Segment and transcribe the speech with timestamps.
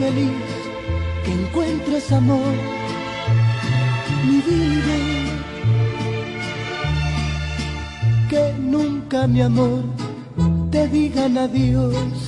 [0.00, 0.32] feliz,
[1.24, 2.54] que encuentres amor,
[4.26, 4.96] mi vida.
[8.30, 9.82] Que nunca mi amor
[10.70, 12.18] te digan adiós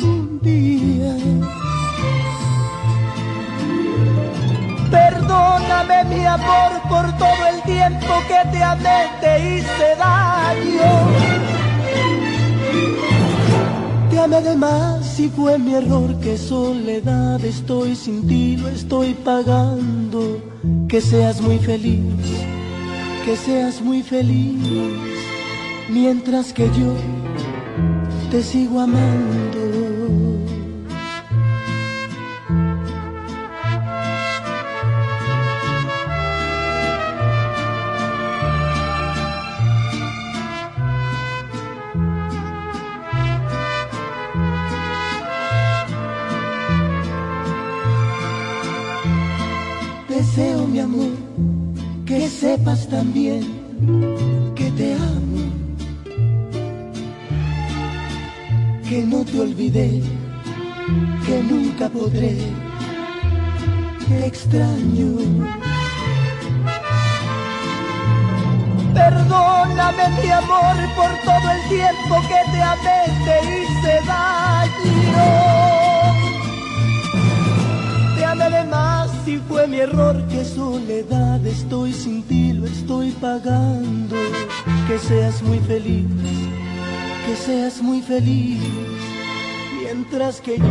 [0.00, 1.14] un día.
[4.90, 11.38] Perdóname mi amor por todo el tiempo que te amé, te hice daño
[14.18, 20.40] amé de más y fue mi error que soledad estoy sin ti, lo estoy pagando.
[20.88, 22.02] Que seas muy feliz,
[23.24, 24.56] que seas muy feliz,
[25.88, 26.94] mientras que yo
[28.30, 29.97] te sigo amando.
[52.40, 53.42] Sepas también
[54.54, 55.42] que te amo,
[58.88, 60.02] que no te olvidé,
[61.26, 62.36] que nunca podré,
[64.08, 65.10] te extraño.
[68.94, 75.57] Perdóname mi amor por todo el tiempo que te amé, te hice daño
[79.28, 84.16] si fue mi error, que soledad estoy sin ti, lo estoy pagando.
[84.86, 86.06] Que seas muy feliz,
[87.26, 88.58] que seas muy feliz,
[89.82, 90.66] mientras que yo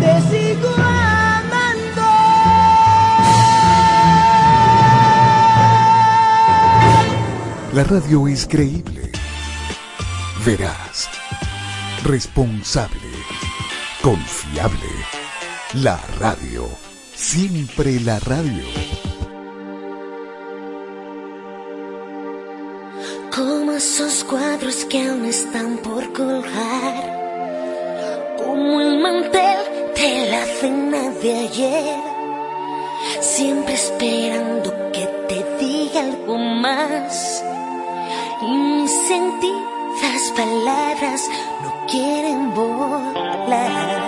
[0.00, 2.08] te sigo amando.
[7.74, 9.12] La radio es creíble,
[10.46, 11.10] veraz,
[12.04, 13.37] responsable
[14.08, 14.88] Confiable.
[15.74, 16.66] La radio.
[17.14, 18.64] Siempre la radio.
[23.36, 27.04] Como esos cuadros que aún están por colgar.
[28.38, 29.60] Como el mantel
[29.94, 32.00] de la cena de ayer.
[33.20, 37.44] Siempre esperando que te diga algo más.
[38.40, 41.28] Y sentidas palabras
[41.88, 44.07] quieren volar.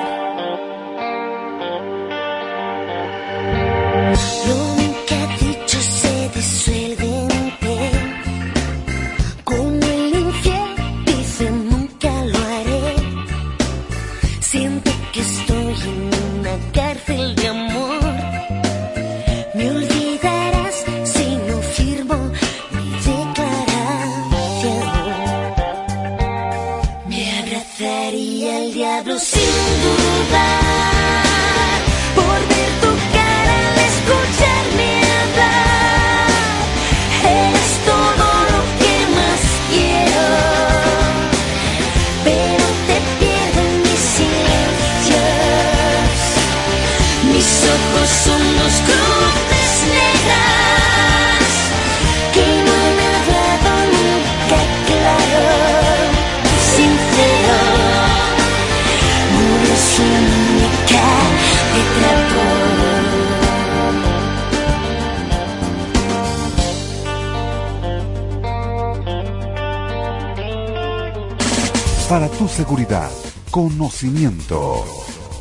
[72.10, 73.08] Para tu seguridad,
[73.52, 74.84] conocimiento.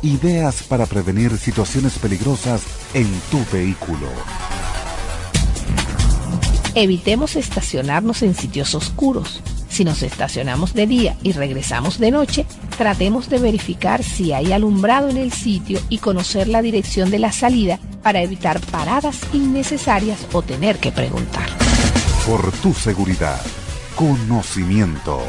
[0.02, 2.62] Ideas para prevenir situaciones peligrosas
[2.94, 4.06] en tu vehículo.
[6.76, 9.42] Evitemos estacionarnos en sitios oscuros.
[9.68, 12.46] Si nos estacionamos de día y regresamos de noche,
[12.78, 17.32] tratemos de verificar si hay alumbrado en el sitio y conocer la dirección de la
[17.32, 21.48] salida para evitar paradas innecesarias o tener que preguntar.
[22.24, 23.40] Por tu seguridad,
[23.96, 25.20] conocimiento.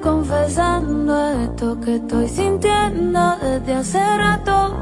[0.00, 4.76] confesando esto que estoy sintiendo desde hace rato.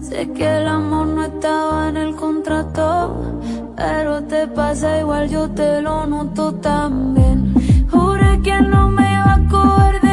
[0.00, 3.40] Sé que el amor no estaba en el contrato,
[3.76, 7.54] pero te pasa igual, yo te lo noto también.
[7.90, 10.11] Juré que no me iba a coger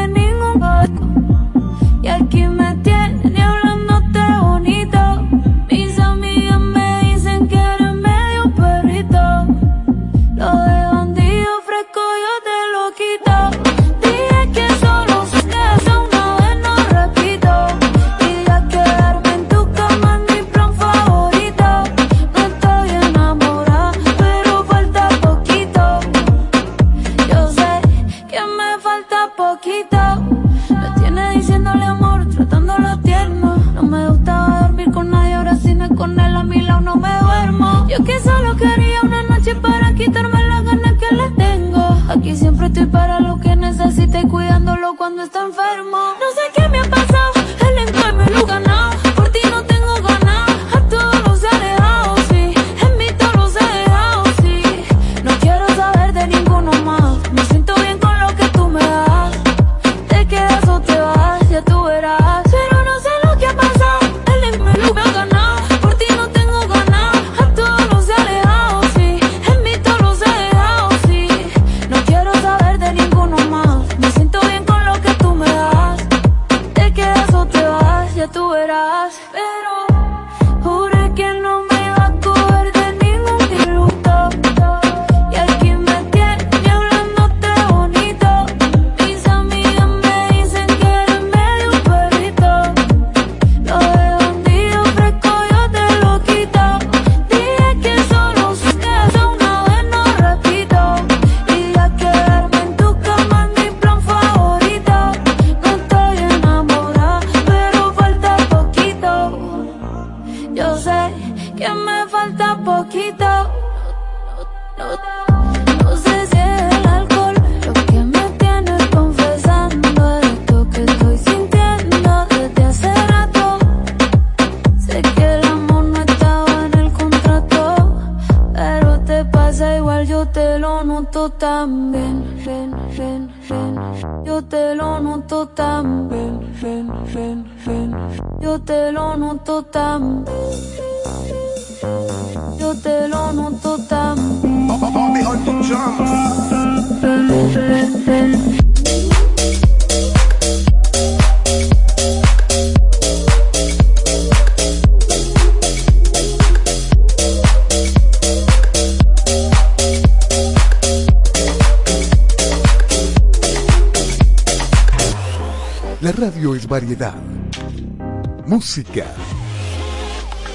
[168.80, 169.14] música,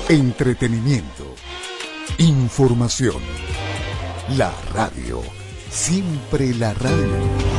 [0.09, 1.35] entretenimiento,
[2.19, 3.21] información.
[4.39, 5.21] La radio,
[5.71, 7.54] siempre la radio.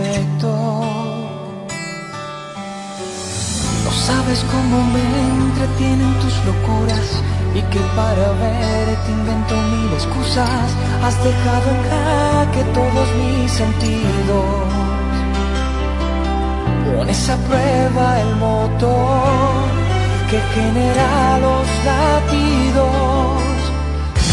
[0.00, 0.88] Efecto
[4.08, 5.06] sabes cómo me
[5.44, 7.08] entretienen tus locuras
[7.54, 10.68] y que para verte invento mil excusas.
[11.04, 14.66] Has dejado en jaque todos mis sentidos.
[16.86, 19.62] Pones a prueba el motor
[20.30, 23.42] que genera los latidos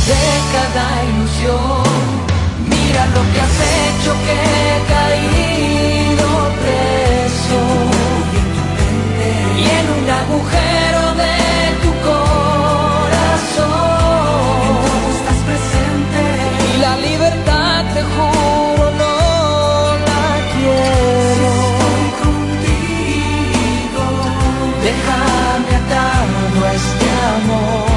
[0.09, 2.34] de cada ilusión.
[2.95, 6.27] Mira lo que has hecho que he caído
[6.61, 7.61] preso.
[9.57, 11.35] Y en un agujero de
[11.83, 12.39] tu corazón.
[15.13, 16.21] Estás presente.
[16.73, 19.15] Y la libertad te juro no
[20.09, 21.51] la quiero.
[21.67, 24.03] Estoy contigo
[24.87, 27.89] déjame atado a este amor.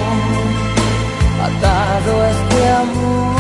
[1.47, 3.38] Atado a este amor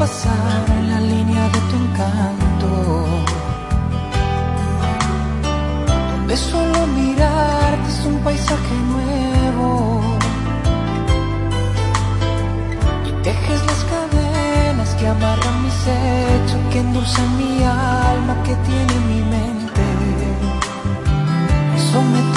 [0.00, 2.70] pasar la línea de tu encanto,
[6.10, 10.00] donde solo mirarte es un paisaje nuevo.
[13.08, 19.20] Y tejes las cadenas que amarran mis hechos, que endulzan mi alma, que tiene mi
[19.34, 19.86] mente,
[21.92, 22.29] somete en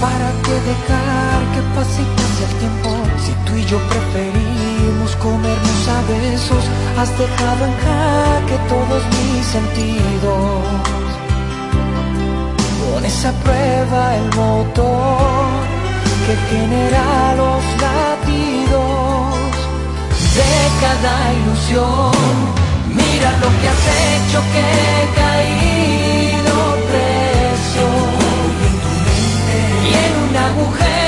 [0.00, 2.90] ¿Para qué dejar que pase y pase el tiempo?
[3.24, 6.64] Si tú y yo preferimos comernos a besos,
[6.96, 10.62] has dejado en jaque todos mis sentidos.
[12.80, 15.68] Pones a prueba el motor
[16.26, 18.78] que genera los latidos
[20.38, 22.12] de cada ilusión.
[22.94, 26.07] Mira lo que has hecho que he
[29.88, 31.07] y en un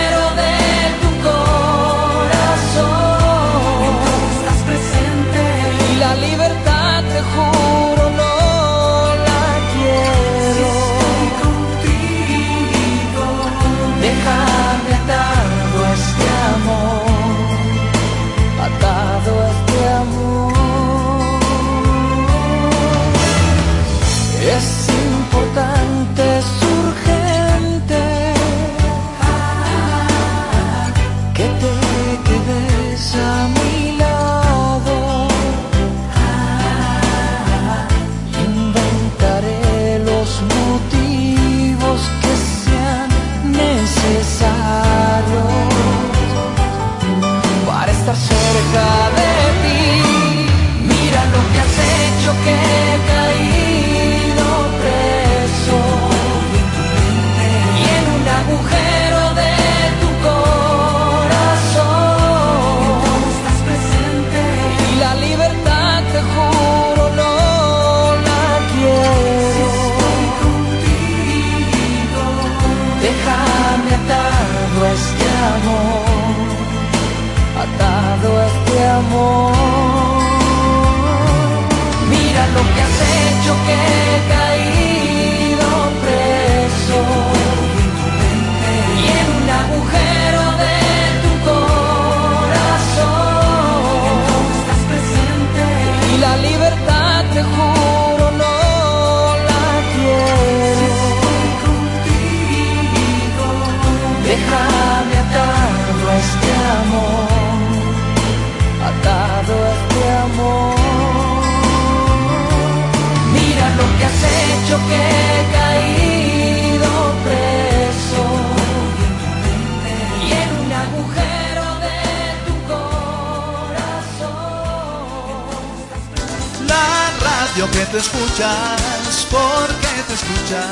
[127.51, 130.67] radio que te escuchas, porque te escuchas.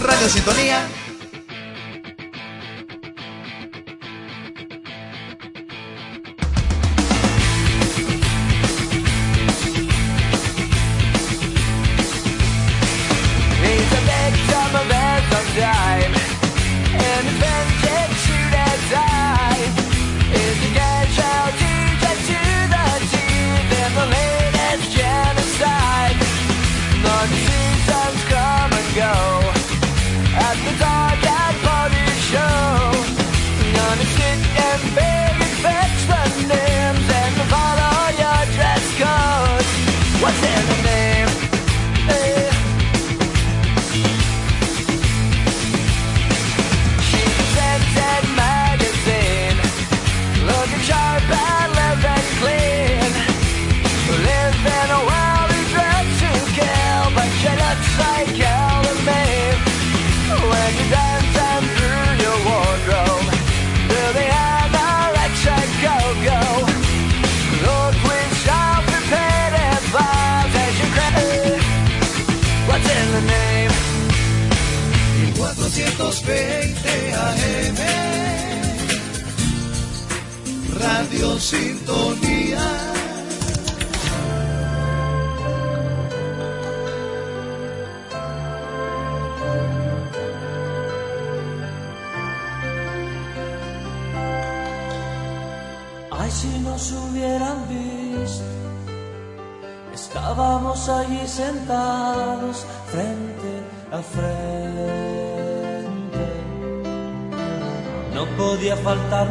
[0.00, 1.05] Radio Sintonía.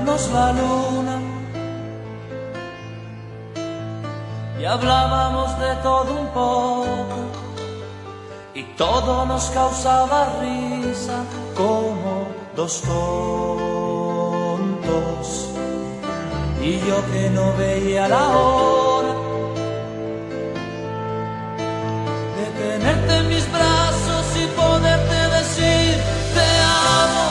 [0.05, 1.19] La luna.
[4.59, 7.17] Y hablábamos de todo un poco.
[8.53, 11.23] Y todo nos causaba risa
[11.55, 13.85] como dos tontos
[16.61, 19.13] y yo que no veía la hora
[22.37, 25.95] de tenerte en mis brazos y poderte decir
[26.33, 26.47] te
[27.01, 27.27] amo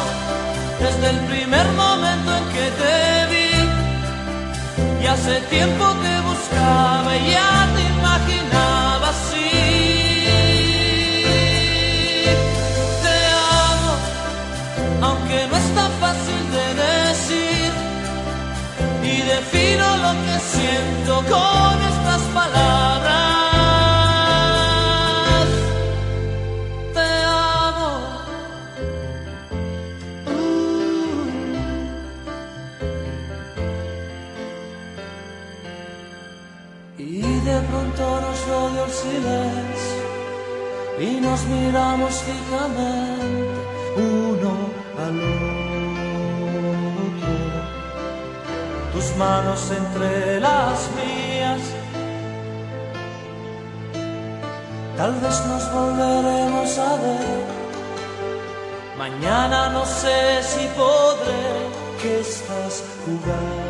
[0.78, 2.33] desde el primer momento en
[5.05, 9.50] y hace tiempo te buscaba y ya te imaginaba así.
[13.05, 13.16] Te
[13.68, 13.92] amo
[15.03, 17.72] aunque no es tan fácil de decir.
[19.03, 23.33] Y defino lo que siento con estas palabras.
[37.94, 40.04] Pronto nos el silencio
[40.98, 43.50] y nos miramos fijamente
[43.96, 45.35] uno al otro
[48.92, 51.61] tus manos entre las mías.
[54.96, 57.44] Tal vez nos volveremos a ver.
[58.96, 61.44] Mañana no sé si podré
[62.00, 63.63] que estás jugando.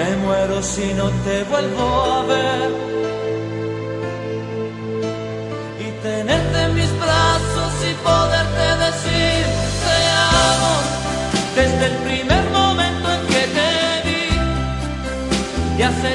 [0.00, 1.86] Me muero si no te vuelvo
[2.16, 2.70] a ver.
[5.78, 9.44] Y tenerte en mis brazos y poderte decir
[9.84, 9.98] te
[10.48, 10.74] amo
[11.54, 13.72] desde el primer momento en que te
[14.06, 15.78] vi.
[15.78, 16.10] Y hace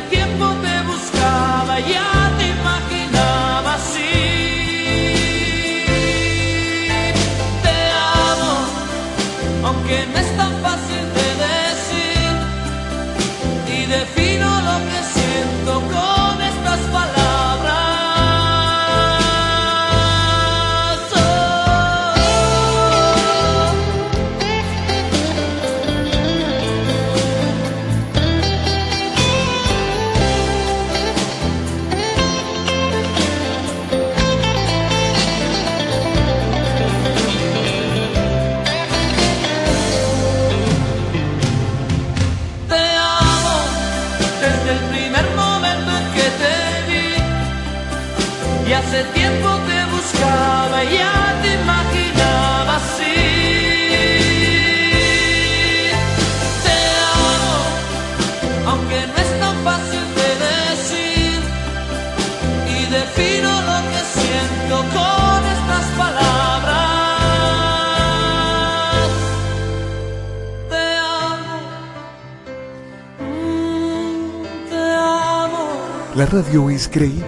[76.56, 77.26] Radio es creíble,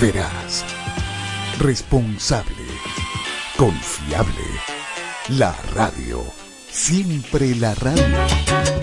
[0.00, 0.64] veraz,
[1.58, 2.64] responsable,
[3.58, 4.32] confiable.
[5.28, 6.24] La radio,
[6.70, 8.77] siempre la radio.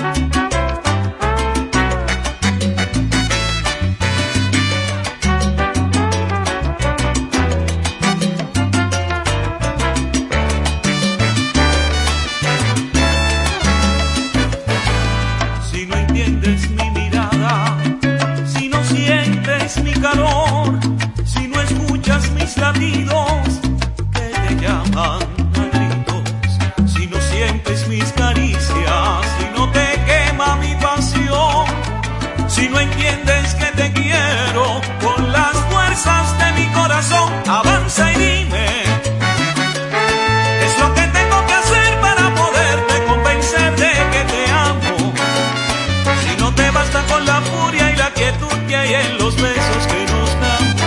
[47.15, 50.82] Con la furia y la quietud que hay en los besos que nos damos,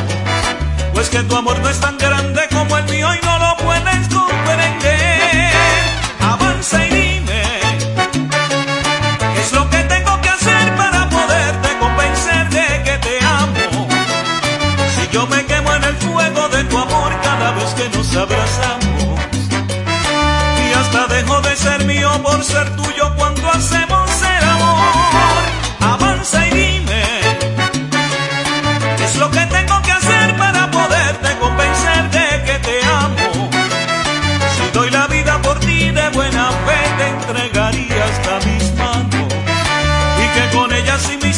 [0.92, 4.02] pues que tu amor no es tan grande como el mío y no lo puedes
[4.08, 5.52] comprender.
[6.20, 7.42] Avanza y dime,
[9.34, 13.88] ¿qué es lo que tengo que hacer para poderte convencer de que te amo?
[14.94, 19.18] Si yo me quemo en el fuego de tu amor cada vez que nos abrazamos
[20.62, 22.97] y hasta dejo de ser mío por ser tuyo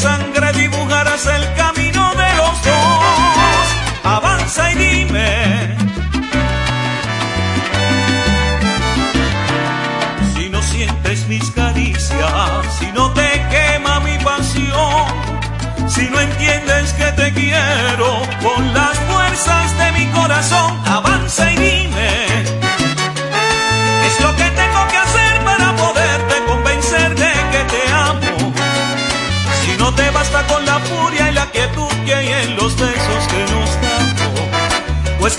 [0.00, 3.64] sangre dibujarás el camino de los dos.
[4.02, 5.76] Avanza y dime.
[10.34, 12.30] si no sientes mis caricias,
[12.78, 15.04] si no te quema mi pasión,
[15.86, 18.10] si no entiendes que te quiero
[18.42, 20.79] con las fuerzas de mi corazón,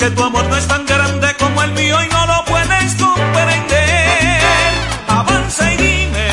[0.01, 4.41] que tu amor no es tan grande como el mío y no lo puedes comprender.
[5.07, 6.27] Avanza y dime,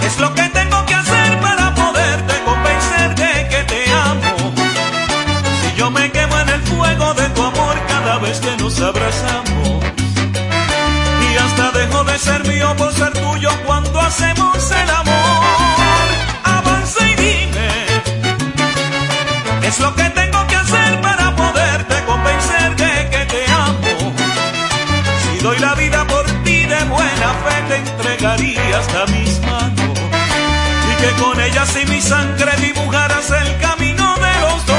[0.00, 4.52] ¿qué es lo que tengo que hacer para poderte convencer de que te amo?
[5.60, 9.84] Si yo me quemo en el fuego de tu amor cada vez que nos abrazamos
[11.30, 16.06] y hasta dejo de ser mío por ser tuyo cuando hacemos el amor.
[16.42, 17.68] Avanza y dime,
[19.60, 20.17] ¿qué es lo que
[28.18, 29.98] te entregaría hasta mis manos.
[30.90, 34.77] Y que con ellas y mi sangre dibujarás el camino de los dos.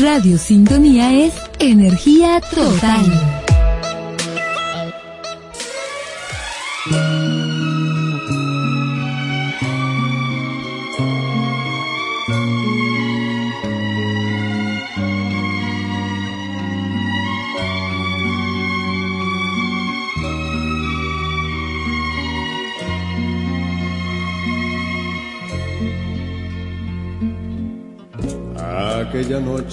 [0.00, 3.47] Radio Sintonía es energía total.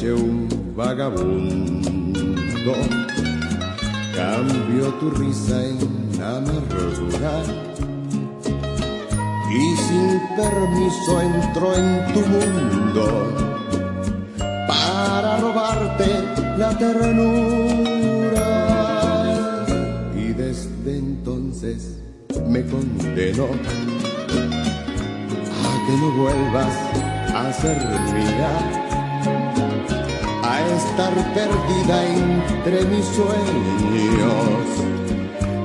[0.04, 2.74] Un vagabundo.
[4.14, 5.78] Cambió tu risa en
[6.22, 7.44] amargura
[9.50, 13.06] y sin permiso entró en tu mundo
[14.68, 16.08] para robarte
[16.58, 18.48] la ternura.
[20.18, 22.00] Y desde entonces
[22.48, 23.48] me condenó
[25.64, 26.76] a que no vuelvas
[27.34, 27.78] a ser
[28.14, 28.85] mía
[30.56, 34.66] a estar perdida entre mis sueños,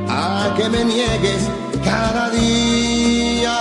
[0.09, 1.49] a que me niegues
[1.85, 3.57] cada día.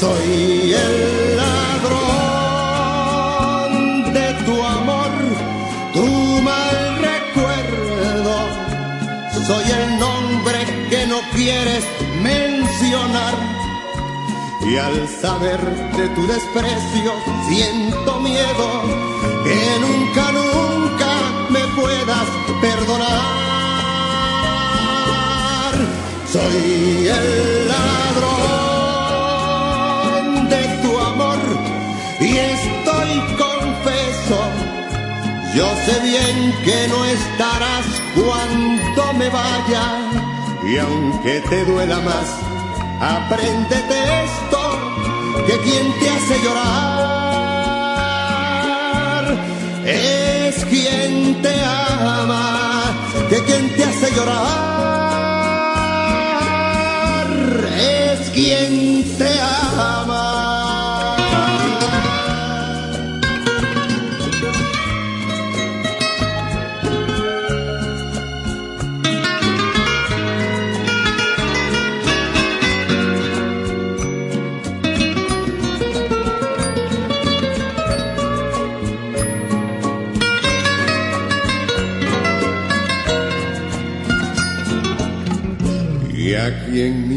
[0.00, 2.04] Soy el ladrón
[4.14, 5.12] de tu amor,
[5.92, 6.06] tu
[6.50, 6.76] mal
[7.10, 8.34] recuerdo.
[9.46, 11.84] Soy el nombre que no quieres
[12.22, 13.34] mencionar.
[14.70, 15.60] Y al saber
[15.96, 17.12] de tu desprecio
[17.48, 21.12] siento miedo que nunca, nunca
[21.50, 22.28] me puedas
[22.60, 23.38] perdonar.
[26.32, 28.38] Soy el ladrón
[30.48, 31.38] de tu amor
[32.20, 33.12] y estoy
[33.44, 34.38] confeso.
[35.54, 39.84] Yo sé bien que no estarás cuando me vaya
[40.64, 42.28] y aunque te duela más,
[43.00, 44.60] apréndete esto,
[45.46, 47.17] que quien te hace llorar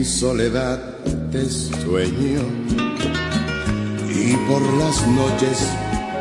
[0.03, 0.79] soledad
[1.31, 2.41] te sueño
[4.09, 5.67] y por las noches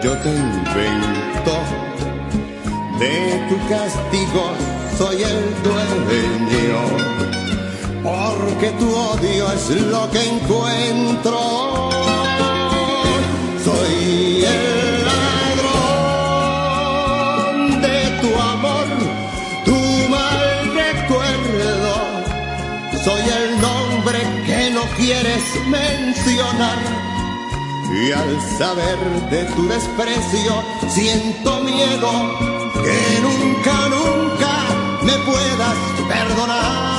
[0.03, 1.55] yo te invento.
[2.99, 4.45] De tu castigo
[4.99, 6.81] soy el dueño,
[8.03, 11.41] porque tu odio es lo que encuentro.
[13.65, 14.80] Soy el
[24.19, 26.79] que no quieres mencionar.
[27.93, 28.99] Y al saber
[29.31, 32.11] de tu desprecio, siento miedo
[32.83, 34.53] que nunca, nunca
[35.03, 35.77] me puedas
[36.09, 36.91] perdonar.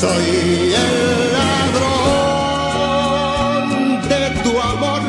[0.00, 1.98] Soy el ladrón
[4.08, 5.02] de tu amor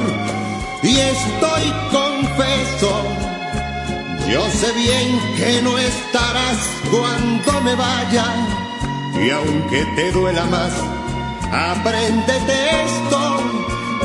[0.83, 2.91] y estoy confeso.
[4.29, 6.57] Yo sé bien que no estarás
[6.91, 8.25] cuando me vaya
[9.25, 10.73] y aunque te duela más,
[11.51, 13.41] apréndete esto,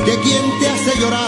[0.05, 1.19] que quien te hace llorar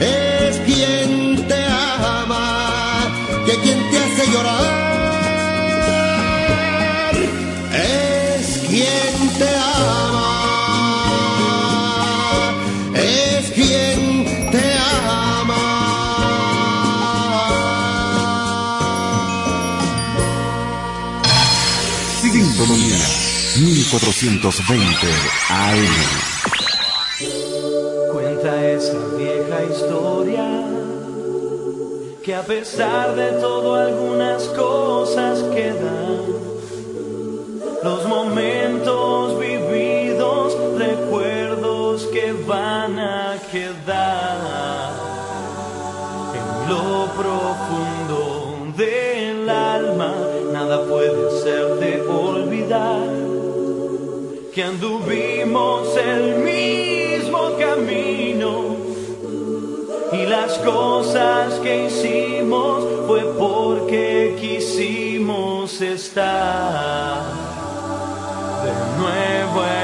[0.00, 3.12] es quien te ama,
[3.46, 4.93] que quien te hace llorar
[23.94, 25.06] 1420
[25.50, 25.94] AM.
[28.12, 30.44] Cuenta esa vieja historia
[32.24, 36.24] que a pesar de todo algunas cosas quedan.
[37.84, 44.90] Los momentos vividos, recuerdos que van a quedar
[46.34, 47.93] en lo profundo
[54.54, 58.76] que anduvimos el mismo camino.
[60.12, 67.20] Y las cosas que hicimos fue porque quisimos estar
[68.62, 69.83] de nuevo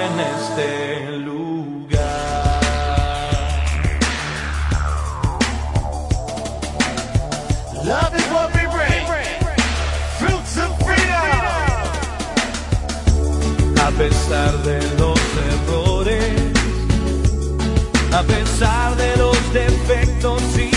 [14.30, 15.18] pesar de los
[15.50, 16.24] errores,
[18.12, 20.69] a pesar de los defectos y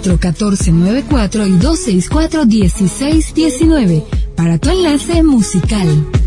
[0.00, 4.04] 264-1494 y 264-1619
[4.36, 6.21] para tu enlace musical.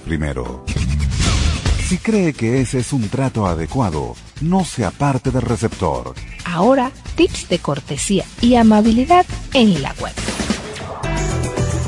[0.00, 0.64] Primero.
[1.88, 6.14] Si cree que ese es un trato adecuado, no se aparte del receptor.
[6.44, 10.14] Ahora, tips de cortesía y amabilidad en la web.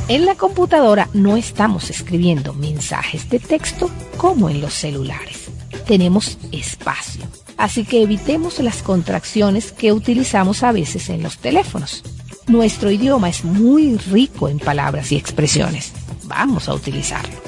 [0.09, 5.49] En la computadora no estamos escribiendo mensajes de texto como en los celulares.
[5.87, 7.25] Tenemos espacio,
[7.57, 12.05] así que evitemos las contracciones que utilizamos a veces en los teléfonos.
[12.47, 15.93] Nuestro idioma es muy rico en palabras y expresiones.
[16.25, 17.46] Vamos a utilizarlo.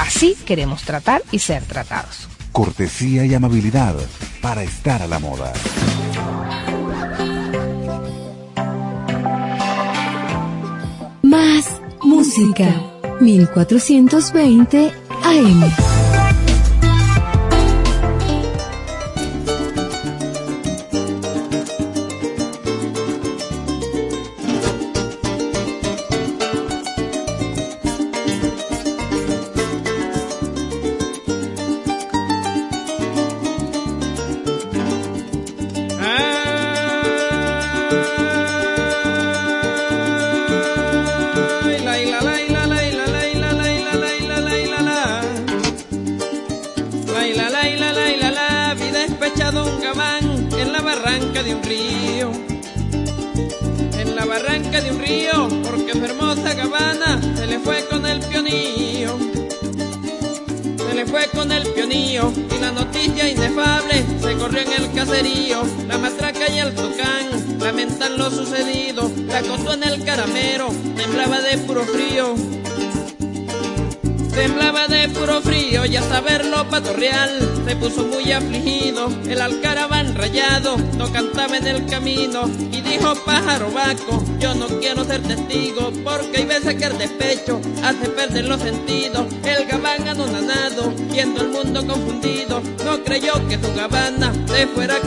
[0.00, 2.26] Así queremos tratar y ser tratados.
[2.52, 3.94] Cortesía y amabilidad
[4.40, 5.52] para estar a la moda.
[11.22, 12.66] Más música.
[13.20, 14.90] 1420
[15.22, 15.89] AM.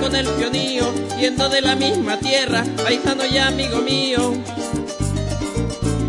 [0.04, 4.34] Con el pionío, yendo de la misma tierra, paisano y amigo mío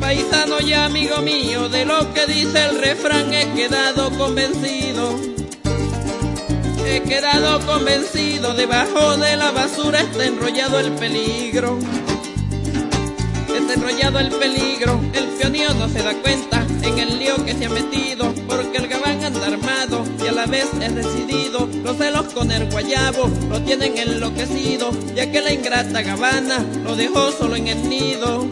[0.00, 5.18] paisano y amigo mío, de lo que dice el refrán he quedado convencido.
[6.84, 11.78] He quedado convencido, debajo de la basura está enrollado el peligro.
[13.74, 17.68] Enrollado el peligro, el pionío no se da cuenta en el lío que se ha
[17.68, 21.68] metido, porque el gabán anda armado y a la vez es decidido.
[21.82, 27.32] Los celos con el guayabo lo tienen enloquecido, ya que la ingrata gabana lo dejó
[27.32, 28.48] solo en el nido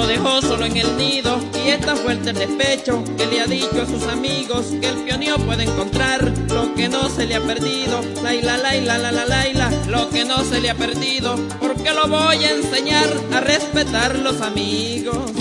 [0.00, 3.82] lo dejó solo en el nido y esta fuerte el despecho que le ha dicho
[3.82, 8.00] a sus amigos que el pionío puede encontrar lo que no se le ha perdido,
[8.22, 12.42] laila, laila, la, la, laila, lo que no se le ha perdido, porque lo voy
[12.44, 15.32] a enseñar a respetar los amigos.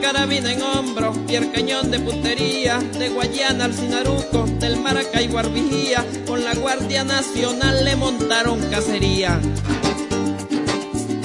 [0.00, 5.50] Carabina en hombro y el cañón de putería, de Guayana al Sinaruco, del Maracaibo al
[6.26, 9.40] con la Guardia Nacional le montaron cacería.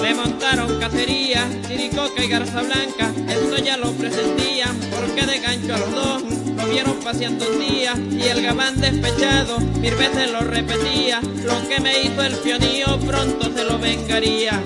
[0.01, 5.77] Le montaron cacería, Chiricoca y Garza Blanca, eso ya lo presentían, porque de gancho a
[5.77, 6.23] los dos
[6.55, 11.79] lo vieron paseando un día, y el gabán despechado mil veces lo repetía, lo que
[11.79, 14.61] me hizo el pionío pronto se lo vengaría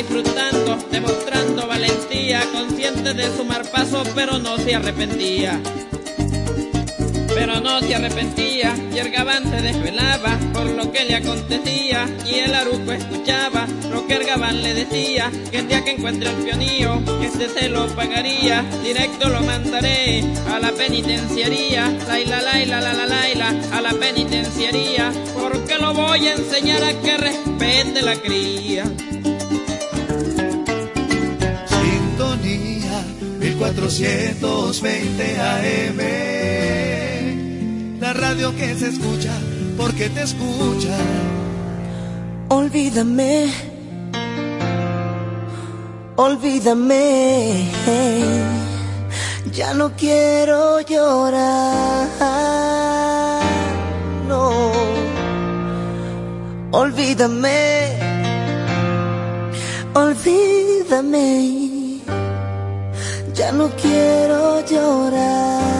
[0.00, 5.60] disfrutando, demostrando valentía, consciente de sumar pasos, pero no se arrepentía.
[7.34, 12.38] Pero no se arrepentía, y el gabán se desvelaba por lo que le acontecía, y
[12.38, 16.36] el aruco escuchaba lo que el gabán le decía, que el día que encuentre el
[16.36, 22.94] pionío, que este se lo pagaría, directo lo mandaré a la penitenciaría, laila, laila, la,
[22.94, 28.84] la, laila, a la penitenciaría, porque lo voy a enseñar a que respete la cría.
[33.72, 36.00] 1420 AM.
[38.00, 39.32] La radio que se escucha
[39.76, 40.96] porque te escucha.
[42.48, 43.48] Olvídame,
[46.16, 47.68] olvídame,
[49.52, 52.08] ya no quiero llorar,
[54.26, 54.72] no,
[56.72, 57.98] olvídame,
[59.94, 61.69] olvídame,
[63.40, 65.79] ya no quiero llorar.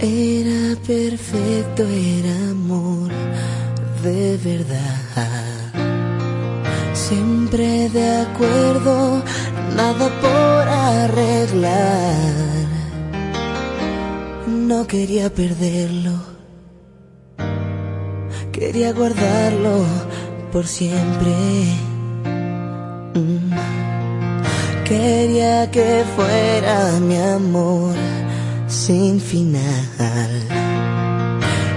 [0.00, 3.10] Era perfecto, era amor
[4.04, 5.72] de verdad.
[6.92, 9.24] Siempre de acuerdo,
[9.74, 11.74] nada por arreglar.
[14.46, 16.12] No quería perderlo,
[18.52, 19.84] quería guardarlo
[20.52, 21.34] por siempre.
[23.14, 23.50] Mm.
[24.84, 27.96] Quería que fuera mi amor
[28.68, 30.30] sin final.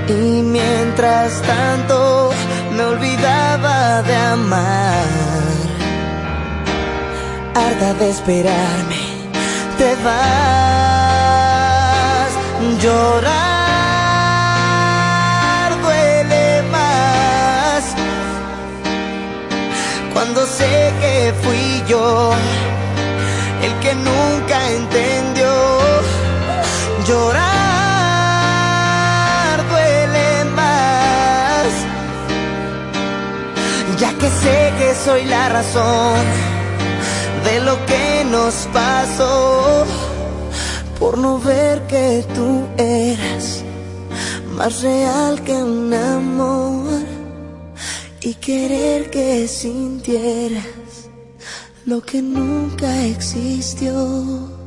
[0.08, 2.32] Y mientras tanto
[2.76, 5.06] me olvidaba de amar.
[7.56, 8.98] Harta de esperarme,
[9.78, 10.32] te vas.
[12.82, 13.32] Llorar
[15.82, 17.84] duele más
[20.14, 22.34] cuando sé que fui yo
[23.64, 25.41] el que nunca entendió
[27.06, 27.40] llorar
[29.70, 31.68] duele más
[34.00, 36.26] ya que sé que soy la razón
[37.44, 39.86] de lo que nos pasó
[41.00, 43.64] por no ver que tú eras
[44.56, 47.02] más real que un amor
[48.22, 50.66] y querer que sintieras
[51.86, 54.61] lo que nunca existió.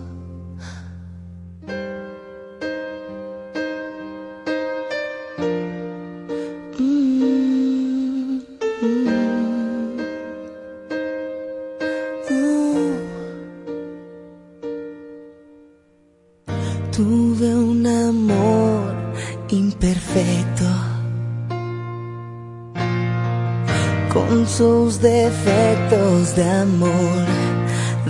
[24.95, 27.25] Sus defectos de amor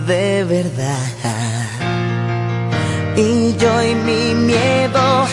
[0.07, 1.09] de verdad.
[3.17, 5.27] Y yo y mi miedo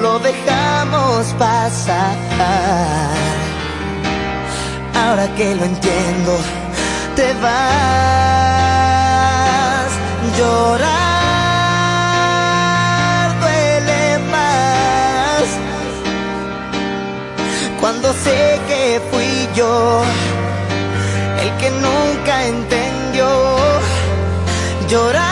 [0.00, 2.16] lo dejamos pasar.
[4.94, 6.38] Ahora que lo entiendo,
[7.16, 7.52] te vas.
[10.38, 11.04] Llorar
[17.84, 20.02] cuando sé que fui yo
[21.60, 23.28] que nunca entendió.
[24.88, 25.24] Llorar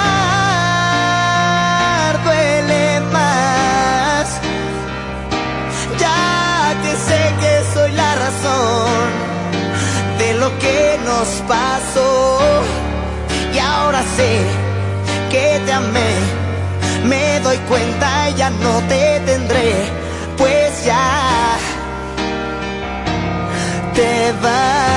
[2.24, 4.40] duele más.
[5.98, 9.10] Ya que sé que soy la razón
[10.18, 12.38] de lo que nos pasó.
[13.54, 14.32] Y ahora sé
[15.30, 16.12] que te amé.
[17.04, 20.02] Me doy cuenta ya no te tendré
[20.42, 21.58] pues ya
[23.94, 24.91] te vas.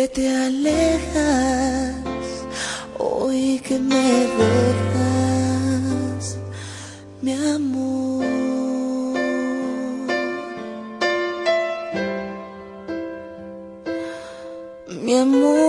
[0.00, 1.94] que te alejas,
[2.96, 6.38] hoy que me dejas,
[7.20, 8.24] mi amor.
[15.02, 15.60] Mi amor.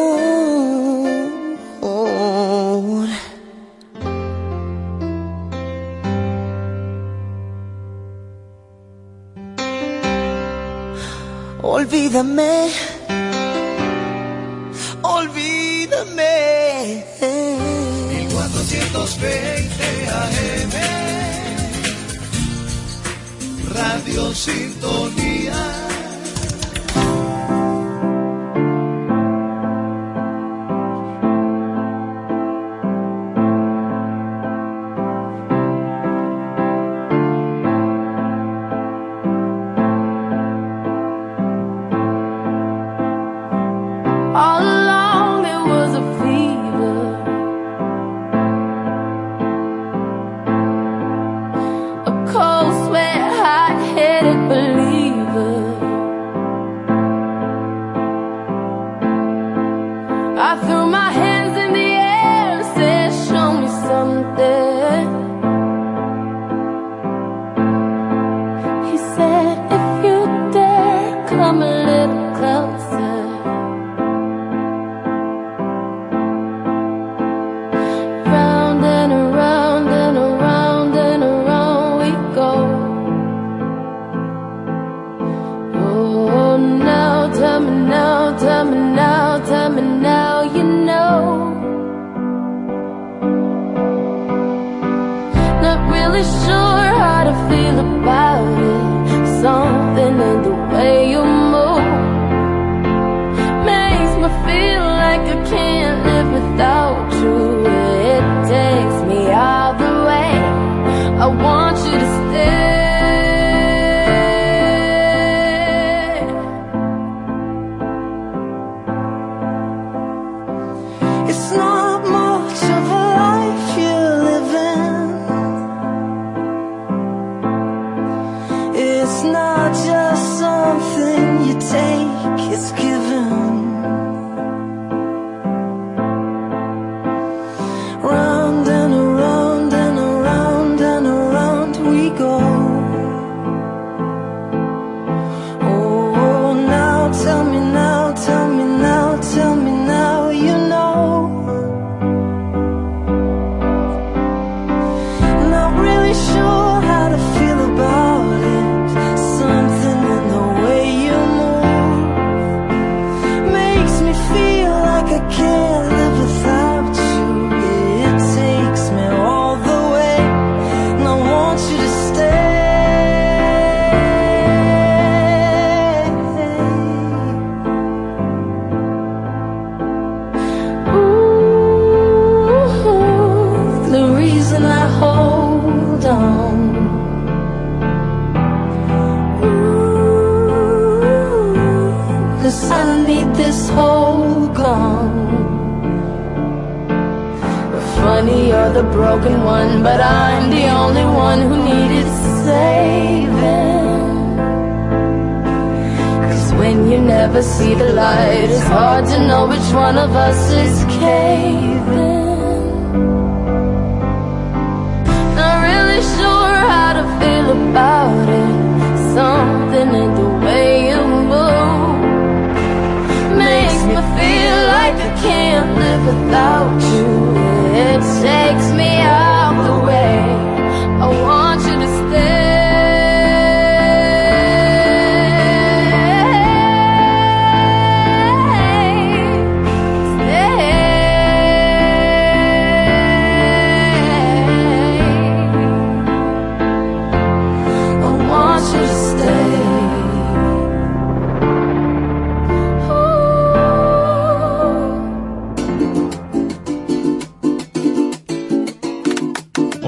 [11.64, 12.70] Olvídame
[15.04, 17.06] olvídame.
[18.10, 20.74] 1420 AM,
[23.74, 25.81] Radio Sintonía.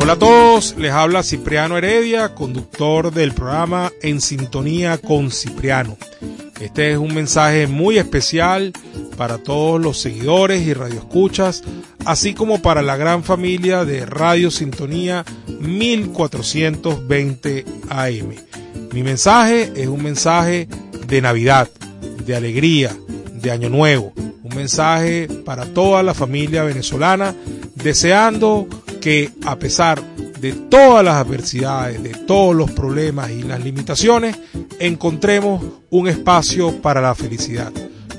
[0.03, 5.95] Hola a todos, les habla Cipriano Heredia, conductor del programa En Sintonía con Cipriano.
[6.59, 8.73] Este es un mensaje muy especial
[9.15, 11.63] para todos los seguidores y radioescuchas,
[12.03, 15.23] así como para la gran familia de Radio Sintonía
[15.61, 18.35] 1420 AM.
[18.91, 20.67] Mi mensaje es un mensaje
[21.07, 21.69] de Navidad,
[22.25, 22.93] de alegría,
[23.35, 27.33] de Año Nuevo, un mensaje para toda la familia venezolana,
[27.75, 28.67] deseando
[29.03, 30.01] que a pesar
[30.39, 34.37] de todas las adversidades, de todos los problemas y las limitaciones,
[34.79, 37.73] encontremos un espacio para la felicidad,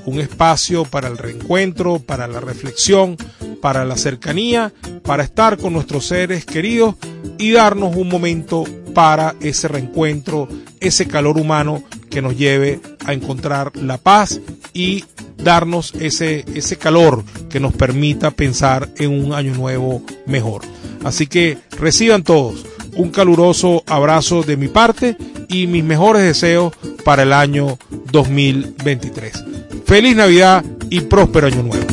[0.05, 3.17] un espacio para el reencuentro, para la reflexión,
[3.63, 4.71] para la cercanía,
[5.01, 6.93] para estar con nuestros seres queridos
[7.39, 8.63] y darnos un momento
[8.93, 10.47] para ese reencuentro,
[10.79, 11.81] ese calor humano
[12.11, 14.39] que nos lleve a encontrar la paz
[14.71, 15.03] y
[15.37, 20.61] darnos ese, ese calor que nos permita pensar en un año nuevo mejor.
[21.03, 22.65] Así que reciban todos
[22.95, 25.17] un caluroso abrazo de mi parte
[25.47, 26.73] y mis mejores deseos
[27.03, 27.77] para el año
[28.11, 29.43] 2023.
[29.85, 31.85] Feliz Navidad y próspero año nuevo.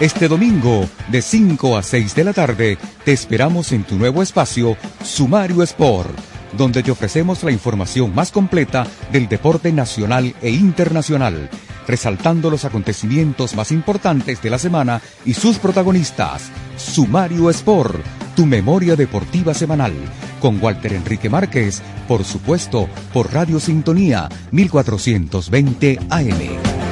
[0.00, 4.76] Este domingo, de 5 a 6 de la tarde, te esperamos en tu nuevo espacio,
[5.02, 6.10] Sumario Sport,
[6.56, 11.50] donde te ofrecemos la información más completa del deporte nacional e internacional,
[11.86, 16.50] resaltando los acontecimientos más importantes de la semana y sus protagonistas.
[16.76, 18.00] Sumario Sport,
[18.36, 19.92] tu memoria deportiva semanal,
[20.40, 26.84] con Walter Enrique Márquez, por supuesto, por Radio Sintonía 1420 AM.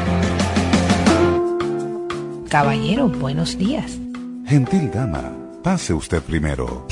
[2.49, 3.99] Caballero, buenos días.
[4.47, 5.33] Gentil dama,
[5.63, 6.87] pase usted primero.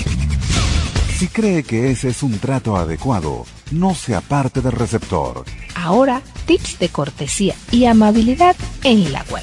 [1.20, 5.44] Si cree que ese es un trato adecuado, no se aparte del receptor.
[5.74, 9.42] Ahora, tips de cortesía y amabilidad en la web.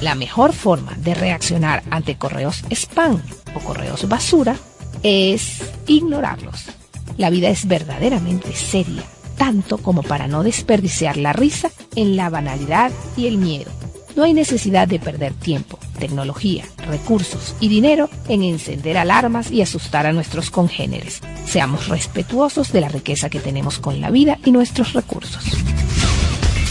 [0.00, 3.20] La mejor forma de reaccionar ante correos spam
[3.54, 4.56] o correos basura
[5.02, 6.70] es ignorarlos.
[7.18, 9.02] La vida es verdaderamente seria,
[9.36, 13.70] tanto como para no desperdiciar la risa en la banalidad y el miedo.
[14.16, 20.06] No hay necesidad de perder tiempo, tecnología, recursos y dinero en encender alarmas y asustar
[20.06, 21.20] a nuestros congéneres.
[21.46, 25.44] Seamos respetuosos de la riqueza que tenemos con la vida y nuestros recursos.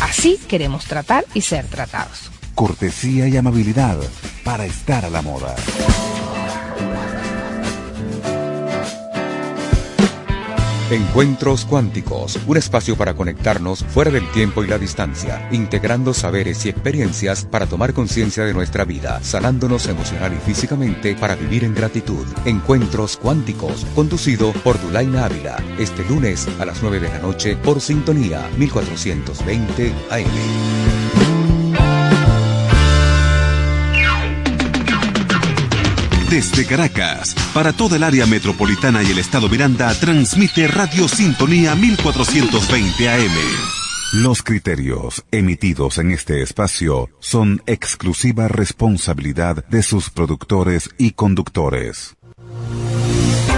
[0.01, 2.32] Así queremos tratar y ser tratados.
[2.53, 3.97] Cortesía y amabilidad
[4.43, 5.55] para estar a la moda.
[10.91, 16.69] Encuentros Cuánticos, un espacio para conectarnos fuera del tiempo y la distancia, integrando saberes y
[16.69, 22.27] experiencias para tomar conciencia de nuestra vida, sanándonos emocional y físicamente para vivir en gratitud.
[22.45, 27.81] Encuentros Cuánticos, conducido por Dulaina Ávila, este lunes a las 9 de la noche por
[27.81, 30.94] Sintonía 1420 AM.
[36.30, 43.09] Desde Caracas, para toda el área metropolitana y el estado Miranda, transmite Radio Sintonía 1420
[43.09, 43.32] AM.
[44.13, 52.14] Los criterios emitidos en este espacio son exclusiva responsabilidad de sus productores y conductores.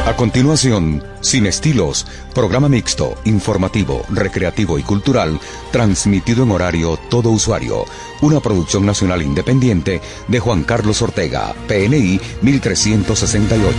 [0.08, 5.38] A continuación, Sin Estilos, programa mixto, informativo, recreativo y cultural,
[5.74, 7.84] transmitido en horario todo usuario.
[8.22, 9.99] Una producción nacional independiente
[10.30, 13.76] de Juan Carlos Ortega, PNI 1368.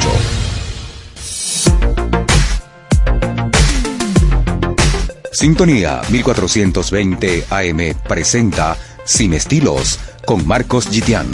[5.32, 8.76] Sintonía 1420 AM presenta
[9.06, 11.26] Sin Estilos con Marcos Gitián.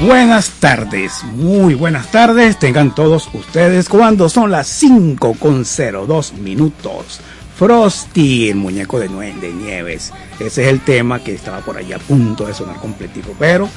[0.00, 7.20] Buenas tardes, muy buenas tardes, tengan todos ustedes cuando son las 5 con 02 minutos.
[7.56, 10.12] Frosty, el muñeco de, nue- de nieves.
[10.38, 13.68] Ese es el tema que estaba por ahí a punto de sonar completico, pero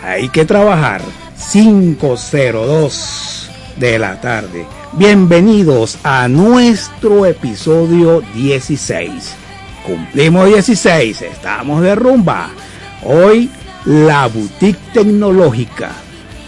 [0.00, 1.02] hay que trabajar.
[1.52, 4.64] 502 de la tarde.
[4.92, 9.34] Bienvenidos a nuestro episodio 16.
[9.84, 12.50] Cumplimos 16, estamos de rumba.
[13.02, 13.50] Hoy
[13.86, 15.92] la boutique tecnológica.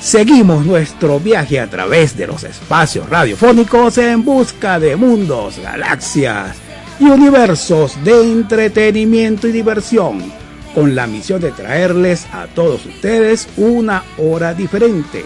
[0.01, 6.57] Seguimos nuestro viaje a través de los espacios radiofónicos en busca de mundos, galaxias
[6.99, 10.33] y universos de entretenimiento y diversión,
[10.75, 15.25] con la misión de traerles a todos ustedes una hora diferente.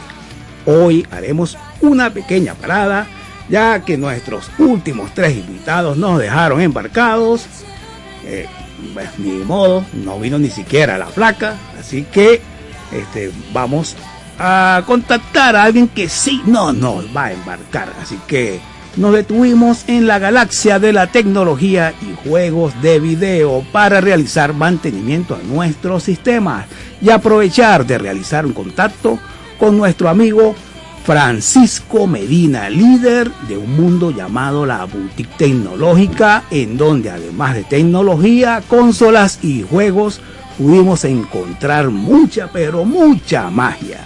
[0.66, 3.06] Hoy haremos una pequeña parada,
[3.48, 7.46] ya que nuestros últimos tres invitados nos dejaron embarcados.
[8.24, 8.46] Eh,
[8.94, 12.40] pues, ni modo, no vino ni siquiera la placa, así que
[12.92, 13.96] este, vamos
[14.38, 17.92] a contactar a alguien que sí no nos va a embarcar.
[18.00, 18.60] Así que
[18.96, 25.34] nos detuvimos en la galaxia de la tecnología y juegos de video para realizar mantenimiento
[25.34, 26.66] a nuestros sistemas
[27.00, 29.18] y aprovechar de realizar un contacto
[29.58, 30.54] con nuestro amigo
[31.05, 38.62] Francisco Medina, líder de un mundo llamado la boutique tecnológica, en donde además de tecnología,
[38.68, 40.20] consolas y juegos,
[40.57, 43.98] pudimos encontrar mucha, pero mucha magia.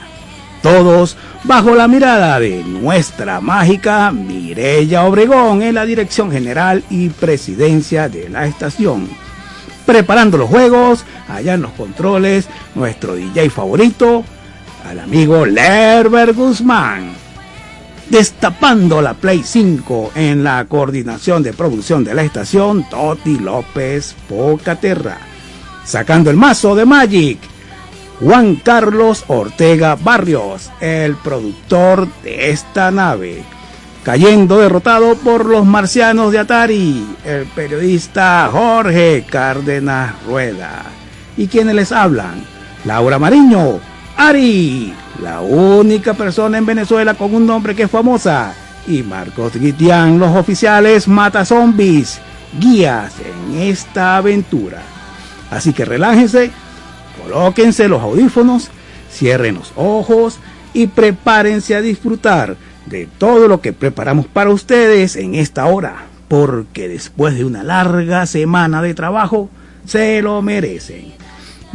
[0.62, 8.09] Todos bajo la mirada de nuestra mágica Mirella Obregón en la dirección general y presidencia
[8.09, 9.07] de la estación.
[9.84, 14.24] Preparando los juegos, allá en los controles, nuestro DJ favorito,
[14.89, 17.12] al amigo Lerber Guzmán.
[18.09, 25.18] Destapando la Play 5 en la coordinación de producción de la estación, Toti López Pocaterra.
[25.84, 27.39] Sacando el mazo de Magic,
[28.20, 33.43] Juan Carlos Ortega Barrios, el productor de esta nave.
[34.05, 40.84] Cayendo derrotado por los marcianos de Atari, el periodista Jorge Cárdenas Rueda.
[41.37, 42.45] ¿Y quienes les hablan?
[42.84, 43.80] Laura Mariño,
[44.18, 48.54] Ari, la única persona en Venezuela con un nombre que es famosa,
[48.86, 52.18] y Marcos Guitián, los oficiales mata zombies,
[52.58, 54.80] guías en esta aventura.
[55.50, 56.50] Así que relájense,
[57.22, 58.70] colóquense los audífonos,
[59.12, 60.38] cierren los ojos
[60.72, 62.56] y prepárense a disfrutar
[62.86, 68.24] de todo lo que preparamos para ustedes en esta hora, porque después de una larga
[68.24, 69.50] semana de trabajo,
[69.84, 71.25] se lo merecen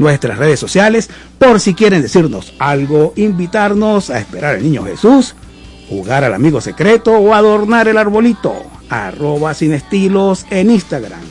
[0.01, 5.35] nuestras redes sociales por si quieren decirnos algo, invitarnos a esperar al niño Jesús,
[5.87, 8.53] jugar al amigo secreto o adornar el arbolito.
[8.89, 11.21] Arroba sin estilos en Instagram,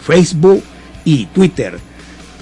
[0.00, 0.62] Facebook
[1.04, 1.80] y Twitter.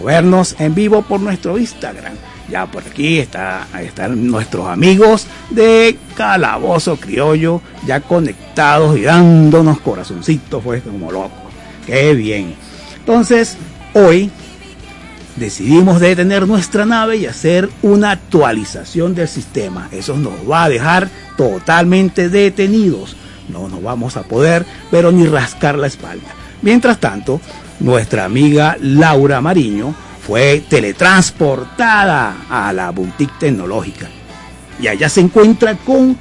[0.00, 2.14] o vernos en vivo por nuestro Instagram.
[2.50, 10.62] Ya por aquí está, están nuestros amigos de Calabozo Criollo, ya conectados y dándonos corazoncitos,
[10.64, 11.30] pues como locos.
[11.86, 12.54] Qué bien.
[12.98, 13.56] Entonces,
[13.94, 14.30] hoy
[15.40, 19.88] decidimos detener nuestra nave y hacer una actualización del sistema.
[19.90, 23.16] Eso nos va a dejar totalmente detenidos.
[23.48, 26.28] No nos vamos a poder, pero ni rascar la espalda.
[26.62, 27.40] Mientras tanto,
[27.80, 34.08] nuestra amiga Laura Mariño fue teletransportada a la boutique tecnológica.
[34.80, 36.16] Y allá se encuentra con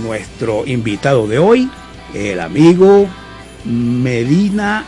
[0.00, 1.70] nuestro invitado de hoy,
[2.12, 3.06] el amigo
[3.64, 4.84] Medina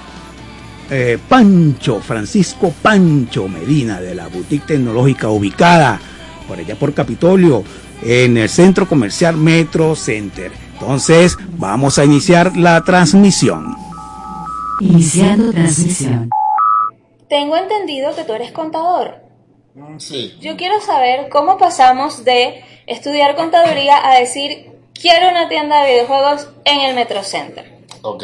[0.90, 6.00] eh, Pancho, Francisco Pancho Medina de la boutique tecnológica ubicada
[6.46, 7.64] por allá por Capitolio,
[8.02, 10.52] en el centro comercial Metro Center.
[10.74, 13.76] Entonces, vamos a iniciar la transmisión.
[14.80, 16.30] Iniciando transmisión.
[17.28, 19.22] Tengo entendido que tú eres contador.
[19.98, 20.36] Sí.
[20.40, 26.48] Yo quiero saber cómo pasamos de estudiar contaduría a decir quiero una tienda de videojuegos
[26.64, 27.80] en el Metro Center.
[28.02, 28.22] Ok.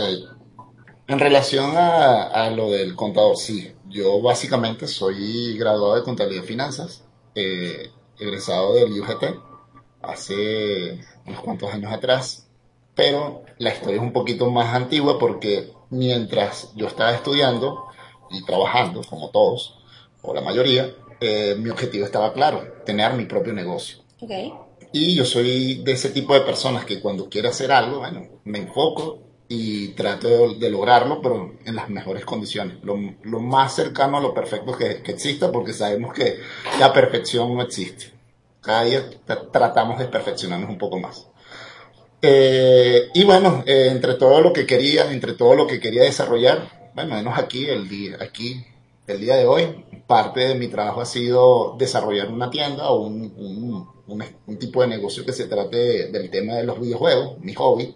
[1.09, 3.73] En relación a, a lo del contador, sí.
[3.89, 9.25] Yo básicamente soy graduado de contabilidad y finanzas, eh, egresado del UGT
[10.01, 12.49] hace unos cuantos años atrás,
[12.95, 17.87] pero la historia es un poquito más antigua porque mientras yo estaba estudiando
[18.31, 19.79] y trabajando, como todos,
[20.23, 23.99] o la mayoría, eh, mi objetivo estaba claro, tener mi propio negocio.
[24.21, 24.31] Ok.
[24.93, 28.59] Y yo soy de ese tipo de personas que cuando quiero hacer algo, bueno, me
[28.59, 29.19] enfoco
[29.55, 34.21] y trato de, de lograrlo, pero en las mejores condiciones, lo, lo más cercano a
[34.21, 36.39] lo perfecto que, que exista, porque sabemos que
[36.81, 38.13] la perfección no existe.
[38.63, 41.27] Cada día tra- tratamos de perfeccionarnos un poco más.
[42.23, 46.91] Eh, y bueno, eh, entre todo lo que quería, entre todo lo que quería desarrollar,
[46.95, 48.65] bueno, menos aquí, el día, aquí,
[49.07, 53.23] el día de hoy, parte de mi trabajo ha sido desarrollar una tienda o un,
[53.37, 57.39] un- un- un tipo de negocio que se trate de- del tema de los videojuegos,
[57.41, 57.95] mi hobby,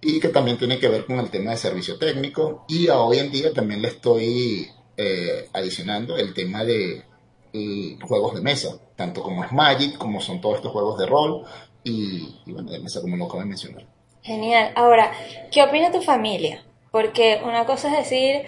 [0.00, 2.64] y que también tiene que ver con el tema de servicio técnico.
[2.68, 7.04] Y a hoy en día también le estoy eh, adicionando el tema de
[7.52, 11.44] eh, juegos de mesa, tanto como es Magic, como son todos estos juegos de rol,
[11.82, 13.86] y, y bueno, de mesa como lo acabo de mencionar.
[14.22, 14.72] Genial.
[14.74, 15.12] Ahora,
[15.52, 16.64] ¿qué opina tu familia?
[16.90, 18.46] Porque una cosa es decir,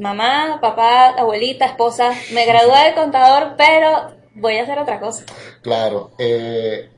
[0.00, 5.24] mamá, papá, abuelita, esposa, me gradué de contador, pero voy a hacer otra cosa.
[5.62, 6.90] Claro, eh,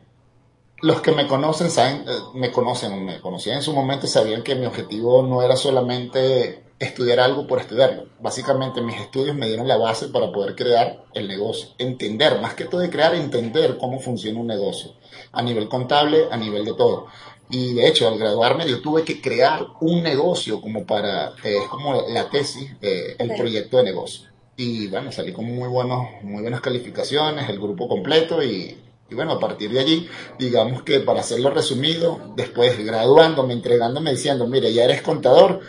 [0.82, 4.56] los que me conocen saben, eh, me conocen, me conocían en su momento, sabían que
[4.56, 8.06] mi objetivo no era solamente estudiar algo por estudiarlo.
[8.20, 12.64] Básicamente mis estudios me dieron la base para poder crear el negocio, entender, más que
[12.64, 14.92] todo de crear, entender cómo funciona un negocio,
[15.30, 17.06] a nivel contable, a nivel de todo.
[17.48, 21.68] Y de hecho, al graduarme yo tuve que crear un negocio como para, eh, es
[21.68, 24.28] como la tesis, eh, el proyecto de negocio.
[24.56, 28.76] Y bueno, salí con muy, buenos, muy buenas calificaciones, el grupo completo y,
[29.12, 30.08] y bueno, a partir de allí,
[30.38, 35.60] digamos que para hacerlo resumido, después graduándome, entregándome diciendo, mire, ya eres contador,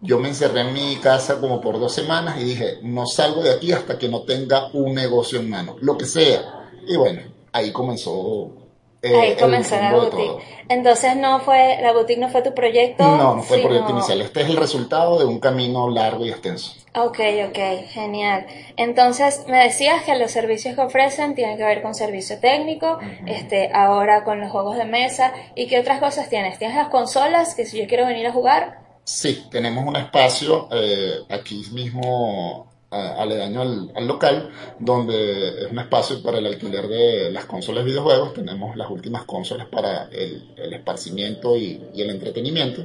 [0.00, 3.50] yo me encerré en mi casa como por dos semanas y dije, no salgo de
[3.50, 6.68] aquí hasta que no tenga un negocio en mano, lo que sea.
[6.86, 7.22] Y bueno,
[7.52, 8.61] ahí comenzó.
[9.02, 10.10] Eh, Ahí comenzó la todo.
[10.10, 10.44] boutique.
[10.68, 13.04] Entonces no fue, la boutique no fue tu proyecto.
[13.04, 14.20] No, no fue el proyecto inicial.
[14.22, 16.74] Este es el resultado de un camino largo y extenso.
[16.94, 18.46] Ok, ok, genial.
[18.76, 23.70] Entonces, me decías que los servicios que ofrecen tienen que ver con servicio técnico, este,
[23.74, 26.58] ahora con los juegos de mesa, ¿y qué otras cosas tienes?
[26.58, 28.78] ¿Tienes las consolas que si yo quiero venir a jugar?
[29.04, 36.22] Sí, tenemos un espacio eh, aquí mismo aledaño al, al local, donde es un espacio
[36.22, 38.34] para el alquiler de las consolas de videojuegos.
[38.34, 42.84] Tenemos las últimas consolas para el, esparcimiento y, y el entretenimiento.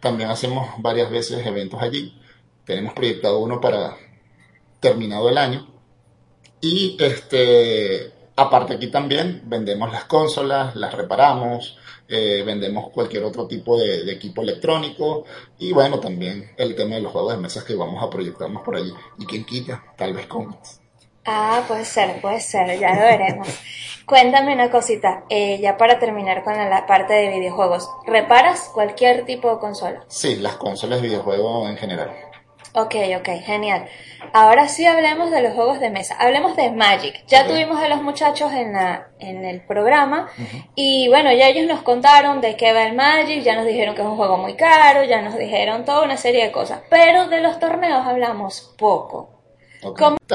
[0.00, 2.18] También hacemos varias veces eventos allí.
[2.64, 3.96] Tenemos proyectado uno para
[4.80, 5.66] terminado el año.
[6.60, 11.78] Y este, aparte aquí también vendemos las consolas, las reparamos,
[12.08, 15.24] eh, vendemos cualquier otro tipo de, de equipo electrónico
[15.58, 18.76] y bueno, también el tema de los juegos de mesas que vamos a proyectarnos por
[18.76, 18.92] allí.
[19.18, 20.80] Y quien quita, tal vez cómics.
[21.24, 23.48] Ah, puede ser, puede ser, ya lo veremos.
[24.06, 29.24] Cuéntame una cosita, eh, ya para terminar con la, la parte de videojuegos, ¿reparas cualquier
[29.24, 30.04] tipo de consola?
[30.06, 32.12] Sí, las consolas de videojuegos en general.
[32.78, 33.88] Ok, ok, genial.
[34.34, 36.14] Ahora sí hablemos de los juegos de mesa.
[36.18, 37.24] Hablemos de Magic.
[37.26, 40.28] Ya tuvimos a los muchachos en, la, en el programa
[40.74, 44.02] y bueno, ya ellos nos contaron de qué va el Magic, ya nos dijeron que
[44.02, 46.82] es un juego muy caro, ya nos dijeron toda una serie de cosas.
[46.90, 49.30] Pero de los torneos hablamos poco.
[49.80, 50.18] ¿Cómo